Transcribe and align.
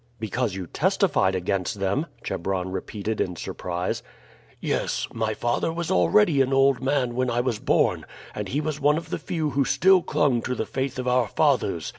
"Because 0.19 0.55
you 0.55 0.65
testified 0.65 1.35
against 1.35 1.79
them?" 1.79 2.07
Chebron 2.23 2.71
repeated 2.71 3.21
in 3.21 3.35
surprise. 3.35 4.01
"Yes. 4.59 5.07
My 5.13 5.35
father 5.35 5.71
was 5.71 5.91
already 5.91 6.41
an 6.41 6.51
old 6.51 6.81
man 6.81 7.13
when 7.13 7.29
I 7.29 7.41
was 7.41 7.59
born, 7.59 8.07
and 8.33 8.47
he 8.49 8.61
was 8.61 8.79
one 8.81 8.97
of 8.97 9.11
the 9.11 9.19
few 9.19 9.51
who 9.51 9.63
still 9.63 10.01
clung 10.01 10.41
to 10.41 10.55
the 10.55 10.65
faith 10.65 10.97
of 10.97 11.07
our 11.07 11.27
fathers. 11.27 11.87